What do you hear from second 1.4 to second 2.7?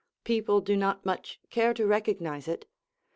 care to recognise it.